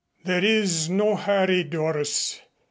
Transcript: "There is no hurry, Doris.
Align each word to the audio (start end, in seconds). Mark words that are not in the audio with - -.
"There 0.23 0.43
is 0.43 0.89
no 0.89 1.15
hurry, 1.15 1.63
Doris. 1.63 2.41